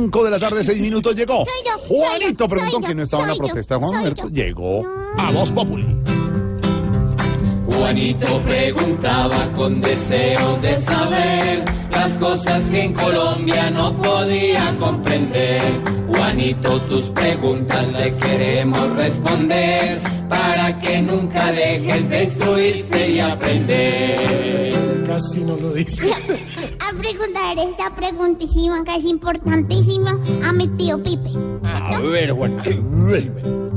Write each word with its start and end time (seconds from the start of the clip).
5 0.00 0.24
de 0.24 0.30
la 0.30 0.38
tarde, 0.38 0.64
6 0.64 0.80
minutos, 0.80 1.14
llegó. 1.14 1.44
Soy 1.44 1.62
yo, 1.62 1.72
soy 1.86 1.98
Juanito 1.98 2.44
yo, 2.44 2.48
preguntó 2.48 2.80
que 2.80 2.94
no 2.94 3.02
estaba 3.02 3.22
en 3.24 3.28
la 3.28 3.34
protesta. 3.34 3.78
Juan 3.78 4.14
yo. 4.14 4.28
llegó 4.28 4.82
a 5.18 5.30
Voz 5.30 5.50
Populi. 5.50 5.86
Juanito 7.66 8.40
preguntaba 8.46 9.46
con 9.56 9.82
deseos 9.82 10.62
de 10.62 10.76
saber 10.78 11.64
las 11.92 12.16
cosas 12.16 12.70
que 12.70 12.84
en 12.84 12.94
Colombia 12.94 13.70
no 13.70 13.94
podía 14.00 14.74
comprender. 14.78 15.60
Juanito, 16.08 16.80
tus 16.82 17.04
preguntas 17.12 17.92
le 17.92 18.10
queremos 18.16 18.96
responder 18.96 20.00
para 20.30 20.78
que 20.78 21.02
nunca 21.02 21.52
dejes 21.52 22.08
de 22.08 22.22
instruirte 22.22 23.10
y 23.10 23.20
aprender. 23.20 25.04
Casi 25.06 25.40
no 25.44 25.56
lo 25.56 25.72
dice. 25.74 26.10
Preguntar 27.00 27.58
esta 27.58 27.94
preguntísima 27.96 28.84
que 28.84 28.96
es 28.96 29.04
importantísima 29.04 30.18
a 30.44 30.52
mi 30.52 30.68
tío 30.68 31.02
Pipe. 31.02 31.30
A 31.64 31.98
ver, 31.98 32.32
Juanito. 32.32 32.70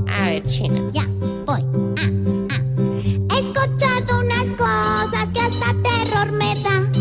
A 0.07 0.25
ver, 0.25 0.43
China. 0.43 0.91
Ya, 0.93 1.07
voy. 1.45 1.61
Ah, 1.97 2.09
ah. 2.49 2.61
He 3.31 3.39
escuchado 3.39 4.19
unas 4.19 4.47
cosas 4.57 5.29
que 5.33 5.39
hasta 5.39 5.73
terror 5.81 6.31
me 6.33 6.53
da. 6.63 6.91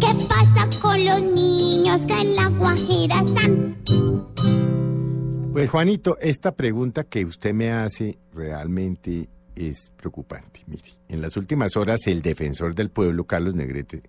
¿Qué 0.00 0.24
pasa 0.26 0.68
con 0.80 1.04
los 1.04 1.22
niños 1.22 2.00
que 2.02 2.14
en 2.14 2.36
la 2.36 2.48
Guajira 2.48 3.20
están? 3.20 3.76
Pues 5.52 5.68
Juanito, 5.68 6.16
esta 6.20 6.52
pregunta 6.54 7.04
que 7.04 7.24
usted 7.24 7.52
me 7.52 7.72
hace 7.72 8.18
realmente 8.32 9.28
es 9.56 9.92
preocupante. 9.96 10.60
Mire, 10.66 10.90
en 11.08 11.20
las 11.20 11.36
últimas 11.36 11.76
horas 11.76 12.06
el 12.06 12.22
defensor 12.22 12.74
del 12.74 12.90
pueblo, 12.90 13.24
Carlos 13.24 13.54
Negrete, 13.54 14.02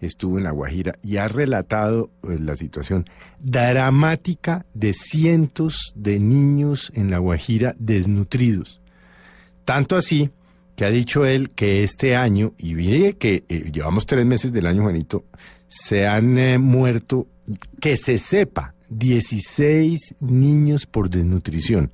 estuvo 0.00 0.38
en 0.38 0.44
La 0.44 0.50
Guajira 0.50 0.94
y 1.02 1.18
ha 1.18 1.28
relatado 1.28 2.10
pues, 2.20 2.40
la 2.40 2.56
situación 2.56 3.04
dramática 3.38 4.66
de 4.74 4.92
cientos 4.92 5.92
de 5.94 6.18
niños 6.18 6.92
en 6.94 7.10
La 7.10 7.18
Guajira 7.18 7.74
desnutridos. 7.78 8.80
Tanto 9.64 9.96
así 9.96 10.30
que 10.76 10.84
ha 10.84 10.90
dicho 10.90 11.26
él 11.26 11.50
que 11.50 11.82
este 11.84 12.16
año, 12.16 12.54
y 12.56 12.74
mire 12.74 13.14
que 13.14 13.44
eh, 13.48 13.70
llevamos 13.72 14.06
tres 14.06 14.24
meses 14.24 14.52
del 14.52 14.66
año, 14.66 14.82
Juanito, 14.82 15.24
se 15.68 16.06
han 16.06 16.38
eh, 16.38 16.58
muerto, 16.58 17.26
que 17.80 17.96
se 17.96 18.16
sepa, 18.18 18.74
16 18.90 20.16
niños 20.20 20.86
por 20.86 21.08
desnutrición. 21.08 21.90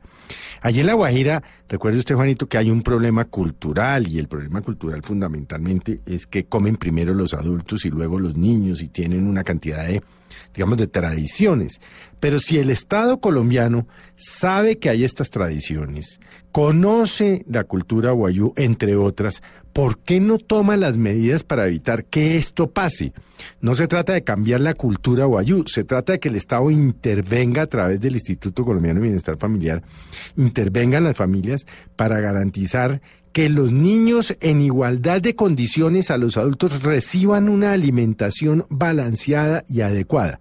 Allí 0.61 0.81
en 0.81 0.87
La 0.87 0.95
Guajira, 0.95 1.43
recuerde 1.69 1.99
usted, 1.99 2.17
Juanito, 2.17 2.49
que 2.49 2.59
hay 2.59 2.71
un 2.71 2.83
problema 2.83 3.27
cultural 3.27 4.09
y 4.09 4.19
el 4.19 4.29
problema 4.29 4.61
cultural 4.63 5.03
fundamentalmente 5.03 6.01
es 6.07 6.27
que 6.27 6.47
comen 6.47 6.77
primero 6.77 7.15
los 7.15 7.35
adultos 7.35 7.85
y 7.85 7.91
luego 7.91 8.19
los 8.19 8.37
niños 8.37 8.83
y 8.83 8.89
tienen 8.89 9.29
una 9.29 9.45
cantidad 9.45 9.87
de, 9.87 10.03
digamos, 10.55 10.79
de 10.79 10.87
tradiciones. 10.87 11.81
Pero 12.21 12.39
si 12.39 12.59
el 12.59 12.71
Estado 12.71 13.21
colombiano 13.21 13.87
sabe 14.17 14.79
que 14.79 14.89
hay 14.89 15.05
estas 15.05 15.31
tradiciones, 15.31 16.21
conoce 16.51 17.45
la 17.49 17.65
cultura 17.65 18.13
guayú, 18.13 18.53
entre 18.57 18.97
otras, 18.97 19.43
¿por 19.75 19.99
qué 19.99 20.21
no 20.21 20.39
toma 20.39 20.79
las 20.79 20.97
medidas 20.97 21.45
para 21.45 21.67
evitar 21.67 22.07
que 22.07 22.39
esto 22.39 22.71
pase? 22.71 23.13
No 23.61 23.75
se 23.75 23.87
trata 23.87 24.15
de 24.15 24.25
cambiar 24.25 24.61
la 24.61 24.73
cultura 24.73 25.27
guayú, 25.27 25.65
se 25.67 25.85
trata 25.85 26.13
de 26.13 26.21
que 26.21 26.31
el 26.31 26.37
Estado 26.37 26.71
intervenga 26.71 27.63
a 27.63 27.67
través 27.67 28.01
del 28.01 28.15
Instituto 28.15 28.65
Colombiano 28.65 29.01
de 29.01 29.09
Bienestar 29.09 29.37
Familiar, 29.37 29.83
intervengan 30.37 31.05
las 31.05 31.17
familias 31.17 31.67
para 31.95 32.21
garantizar 32.21 33.03
que 33.37 33.51
los 33.51 33.71
niños 33.71 34.35
en 34.41 34.63
igualdad 34.63 35.21
de 35.21 35.35
condiciones 35.35 36.11
a 36.11 36.17
los 36.17 36.39
adultos 36.39 36.83
reciban 36.83 37.51
una 37.51 37.73
alimentación 37.73 38.65
balanceada 38.71 39.63
y 39.69 39.83
adecuada. 39.83 40.41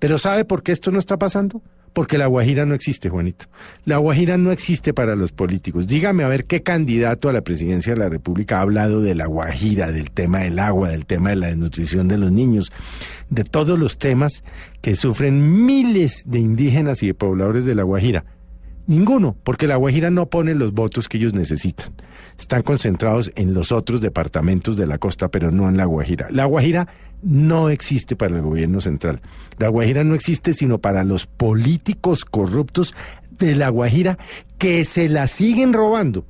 Pero 0.00 0.18
¿sabe 0.18 0.44
por 0.44 0.64
qué 0.64 0.72
esto 0.72 0.90
no 0.90 0.98
está 0.98 1.16
pasando? 1.16 1.62
Porque 1.92 2.18
la 2.18 2.26
Guajira 2.26 2.66
no 2.66 2.74
existe, 2.74 3.10
Juanito. 3.10 3.44
La 3.84 3.98
Guajira 3.98 4.38
no 4.38 4.50
existe 4.50 4.92
para 4.92 5.14
los 5.14 5.30
políticos. 5.30 5.86
Dígame 5.86 6.24
a 6.24 6.26
ver 6.26 6.44
qué 6.46 6.64
candidato 6.64 7.28
a 7.28 7.32
la 7.32 7.42
presidencia 7.42 7.94
de 7.94 8.00
la 8.00 8.08
República 8.08 8.58
ha 8.58 8.62
hablado 8.62 9.00
de 9.02 9.14
la 9.14 9.26
Guajira, 9.26 9.92
del 9.92 10.10
tema 10.10 10.40
del 10.40 10.58
agua, 10.58 10.88
del 10.88 11.06
tema 11.06 11.30
de 11.30 11.36
la 11.36 11.46
desnutrición 11.46 12.08
de 12.08 12.18
los 12.18 12.32
niños, 12.32 12.72
de 13.30 13.44
todos 13.44 13.78
los 13.78 13.98
temas 13.98 14.42
que 14.80 14.96
sufren 14.96 15.64
miles 15.64 16.24
de 16.26 16.40
indígenas 16.40 17.04
y 17.04 17.06
de 17.06 17.14
pobladores 17.14 17.66
de 17.66 17.76
la 17.76 17.84
Guajira. 17.84 18.24
Ninguno, 18.86 19.36
porque 19.44 19.68
la 19.68 19.76
Guajira 19.76 20.10
no 20.10 20.26
pone 20.26 20.54
los 20.54 20.72
votos 20.72 21.08
que 21.08 21.18
ellos 21.18 21.34
necesitan. 21.34 21.92
Están 22.38 22.62
concentrados 22.62 23.30
en 23.36 23.54
los 23.54 23.70
otros 23.70 24.00
departamentos 24.00 24.76
de 24.76 24.86
la 24.86 24.98
costa, 24.98 25.28
pero 25.28 25.50
no 25.50 25.68
en 25.68 25.76
la 25.76 25.84
Guajira. 25.84 26.26
La 26.30 26.46
Guajira 26.46 26.88
no 27.22 27.68
existe 27.68 28.16
para 28.16 28.36
el 28.36 28.42
gobierno 28.42 28.80
central. 28.80 29.20
La 29.58 29.68
Guajira 29.68 30.02
no 30.02 30.14
existe 30.14 30.52
sino 30.52 30.78
para 30.78 31.04
los 31.04 31.26
políticos 31.26 32.24
corruptos 32.24 32.94
de 33.38 33.54
la 33.54 33.68
Guajira 33.68 34.18
que 34.58 34.84
se 34.84 35.08
la 35.08 35.28
siguen 35.28 35.72
robando. 35.72 36.26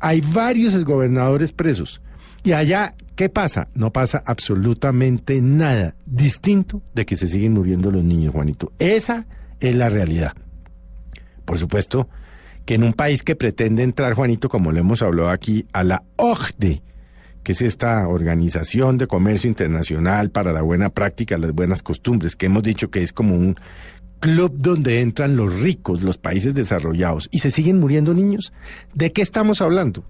Hay 0.00 0.20
varios 0.20 0.74
exgobernadores 0.74 1.52
presos. 1.52 2.00
Y 2.44 2.52
allá, 2.52 2.94
¿qué 3.16 3.28
pasa? 3.28 3.68
No 3.74 3.92
pasa 3.92 4.22
absolutamente 4.24 5.42
nada 5.42 5.96
distinto 6.06 6.82
de 6.94 7.04
que 7.04 7.16
se 7.16 7.26
siguen 7.26 7.52
muriendo 7.52 7.90
los 7.90 8.04
niños, 8.04 8.32
Juanito. 8.32 8.72
Esa 8.78 9.26
es 9.58 9.74
la 9.74 9.88
realidad. 9.88 10.32
Por 11.50 11.58
supuesto 11.58 12.08
que 12.64 12.74
en 12.74 12.84
un 12.84 12.92
país 12.92 13.24
que 13.24 13.34
pretende 13.34 13.82
entrar, 13.82 14.14
Juanito, 14.14 14.48
como 14.48 14.70
lo 14.70 14.78
hemos 14.78 15.02
hablado 15.02 15.30
aquí, 15.30 15.66
a 15.72 15.82
la 15.82 16.04
OCDE, 16.14 16.80
que 17.42 17.50
es 17.50 17.60
esta 17.60 18.06
Organización 18.06 18.98
de 18.98 19.08
Comercio 19.08 19.48
Internacional 19.48 20.30
para 20.30 20.52
la 20.52 20.62
Buena 20.62 20.90
Práctica, 20.90 21.38
las 21.38 21.50
Buenas 21.50 21.82
Costumbres, 21.82 22.36
que 22.36 22.46
hemos 22.46 22.62
dicho 22.62 22.88
que 22.88 23.02
es 23.02 23.12
como 23.12 23.34
un 23.34 23.56
club 24.20 24.54
donde 24.58 25.00
entran 25.00 25.34
los 25.34 25.60
ricos, 25.60 26.04
los 26.04 26.18
países 26.18 26.54
desarrollados, 26.54 27.28
y 27.32 27.40
se 27.40 27.50
siguen 27.50 27.80
muriendo 27.80 28.14
niños. 28.14 28.52
¿De 28.94 29.12
qué 29.12 29.20
estamos 29.20 29.60
hablando? 29.60 30.04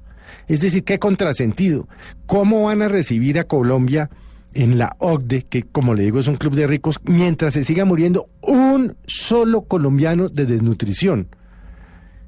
Es 0.46 0.60
decir, 0.60 0.84
qué 0.84 0.98
contrasentido. 0.98 1.88
¿Cómo 2.26 2.64
van 2.64 2.82
a 2.82 2.88
recibir 2.88 3.38
a 3.38 3.44
Colombia 3.44 4.10
en 4.54 4.78
la 4.78 4.96
OCDE, 4.98 5.42
que 5.42 5.62
como 5.62 5.94
le 5.94 6.02
digo 6.02 6.18
es 6.18 6.28
un 6.28 6.36
club 6.36 6.54
de 6.54 6.66
ricos, 6.66 7.00
mientras 7.04 7.54
se 7.54 7.64
siga 7.64 7.84
muriendo 7.84 8.26
un 8.42 8.96
solo 9.06 9.62
colombiano 9.62 10.28
de 10.28 10.46
desnutrición? 10.46 11.28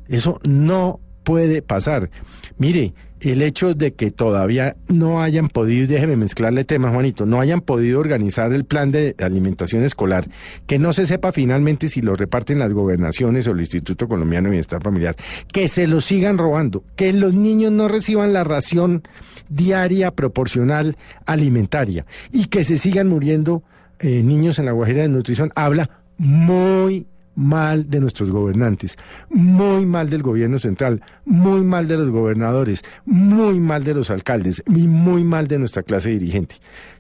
Eso 0.09 0.41
no 0.45 1.01
puede 1.23 1.63
pasar. 1.63 2.11
Mire, 2.59 2.95
el 3.23 3.41
hecho 3.41 3.75
de 3.75 3.95
que 3.95 4.11
todavía 4.11 4.77
no 4.89 5.23
hayan 5.23 5.49
podido, 5.49 5.87
déjeme 5.87 6.17
mezclarle 6.17 6.65
temas, 6.65 6.93
Juanito, 6.93 7.25
no 7.25 7.41
hayan 7.41 7.61
podido 7.61 8.01
organizar 8.01 8.53
el 8.53 8.65
plan 8.65 8.91
de 8.91 9.15
alimentación 9.19 9.85
escolar, 9.85 10.27
que 10.67 10.79
no 10.79 10.93
se 10.93 11.07
sepa 11.07 11.31
finalmente 11.31 11.89
si 11.89 12.03
lo 12.03 12.17
reparten 12.17 12.59
las 12.59 12.73
gobernaciones 12.73 13.47
o 13.47 13.53
el 13.53 13.61
Instituto 13.61 14.09
Colombiano 14.09 14.47
de 14.47 14.53
Bienestar 14.53 14.83
Familiar, 14.83 15.15
que 15.53 15.69
se 15.69 15.87
lo 15.87 16.01
sigan 16.01 16.37
robando, 16.37 16.83
que 16.97 17.13
los 17.13 17.33
niños 17.33 17.71
no 17.71 17.87
reciban 17.87 18.33
la 18.33 18.43
ración 18.43 19.03
diaria 19.49 20.11
proporcional 20.11 20.97
alimentaria 21.25 22.07
y 22.33 22.47
que 22.47 22.65
se 22.65 22.77
sigan 22.77 23.09
muriendo 23.09 23.63
eh, 24.01 24.23
niños 24.25 24.59
en 24.59 24.67
la 24.67 24.73
Guajira 24.73 25.03
de 25.03 25.09
nutrición, 25.09 25.53
habla 25.55 25.89
muy 26.19 27.07
mal 27.35 27.89
de 27.89 28.01
nuestros 28.01 28.31
gobernantes, 28.31 28.97
muy 29.31 29.87
mal 29.87 30.11
del 30.11 30.23
gobierno 30.23 30.59
central, 30.59 31.03
muy 31.25 31.63
mal 31.65 31.89
de 31.89 31.97
los 31.99 32.11
gobernadores, 32.11 32.83
muy 33.05 33.59
mal 33.61 33.85
de 33.85 33.95
los 33.95 34.11
alcaldes 34.11 34.63
y 34.69 34.87
muy 34.87 35.25
mal 35.25 35.49
de 35.49 35.59
nuestra 35.59 35.83
clase 35.83 36.11
dirigente. 36.11 36.57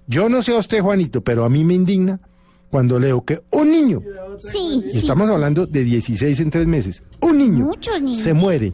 Yo 0.07 0.29
no 0.29 0.43
sé 0.43 0.55
a 0.55 0.59
usted, 0.59 0.81
Juanito, 0.81 1.23
pero 1.23 1.45
a 1.45 1.49
mí 1.49 1.65
me 1.65 1.75
indigna 1.75 2.19
cuando 2.71 2.99
leo 2.99 3.25
que 3.25 3.43
un 3.51 3.71
niño, 3.71 4.01
Sí, 4.39 4.83
y 4.93 4.99
estamos 4.99 5.29
sí. 5.29 5.35
hablando 5.35 5.67
de 5.67 5.85
16 5.85 6.41
en 6.41 6.51
tres 6.51 6.67
meses, 6.67 7.03
un 7.21 7.37
niño 7.39 7.71
se 8.15 8.33
muere 8.33 8.73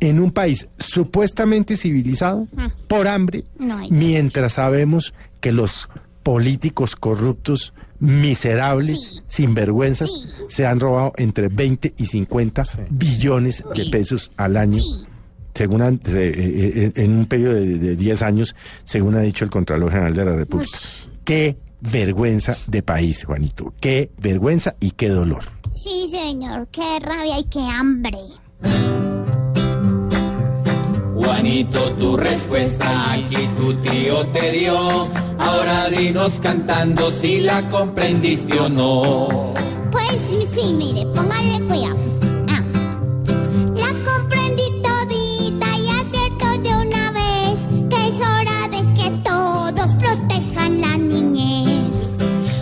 en 0.00 0.18
un 0.18 0.30
país 0.32 0.68
supuestamente 0.78 1.76
civilizado 1.76 2.48
por 2.88 3.06
hambre, 3.06 3.44
No 3.58 3.78
mientras 3.90 4.54
sabemos 4.54 5.12
que 5.40 5.52
los 5.52 5.88
políticos 6.22 6.96
corruptos, 6.96 7.74
miserables, 8.04 9.00
Sí. 9.00 9.20
sinvergüenzas, 9.26 10.10
Sí. 10.10 10.28
se 10.48 10.66
han 10.66 10.78
robado 10.80 11.12
entre 11.16 11.48
20 11.48 11.94
y 11.96 12.06
50 12.06 12.64
billones 12.90 13.64
de 13.74 13.86
pesos 13.86 14.30
al 14.36 14.56
año. 14.56 14.78
Sí. 14.78 15.04
Según 15.54 15.82
han- 15.82 16.00
eh, 16.06 16.32
eh, 16.36 16.92
en 16.96 17.12
un 17.18 17.24
periodo 17.26 17.54
de, 17.54 17.78
de 17.78 17.96
10 17.96 18.22
años, 18.22 18.54
según 18.84 19.14
ha 19.16 19.20
dicho 19.20 19.44
el 19.44 19.50
Contralor 19.50 19.90
General 19.92 20.12
de 20.14 20.24
la 20.24 20.36
República. 20.36 20.76
Qué 21.24 21.56
vergüenza 21.80 22.56
de 22.66 22.82
país, 22.82 23.24
Juanito. 23.24 23.72
Qué 23.80 24.10
vergüenza 24.18 24.74
y 24.80 24.90
qué 24.92 25.08
dolor. 25.08 25.44
Sí, 25.72 26.08
señor. 26.10 26.68
Qué 26.72 26.98
rabia 27.00 27.38
y 27.38 27.44
qué 27.44 27.60
hambre. 27.60 28.18
Juanito, 31.14 31.92
tu 31.94 32.16
respuesta 32.16 33.12
aquí 33.12 33.36
te 34.22 34.50
dio. 34.52 35.08
Ahora 35.38 35.88
dinos 35.88 36.38
cantando 36.40 37.10
si 37.10 37.40
la 37.40 37.62
comprendiste 37.70 38.58
o 38.58 38.68
no. 38.68 39.54
Pues 39.90 40.20
sí, 40.54 40.72
mire, 40.72 41.04
póngale 41.14 41.60
cuidado. 41.66 41.96
Ah. 42.48 42.62
La 43.76 43.90
comprendí 44.04 44.62
todita 44.82 45.78
y 45.78 45.88
advierto 45.88 46.46
de 46.62 46.86
una 46.86 47.10
vez 47.12 47.60
que 47.90 48.08
es 48.08 48.16
hora 48.16 48.68
de 48.70 48.94
que 48.94 49.10
todos 49.24 49.94
protejan 49.96 50.80
la 50.80 50.96
niñez. 50.96 52.16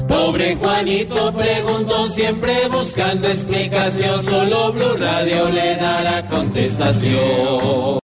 Pobre. 0.09 0.57
Juanito 0.57 1.33
preguntó 1.33 2.07
siempre 2.07 2.69
buscando 2.69 3.29
explicación, 3.29 4.23
solo 4.23 4.73
Blue 4.73 4.97
Radio 4.99 5.49
le 5.51 5.77
dará 5.77 6.27
contestación. 6.29 8.01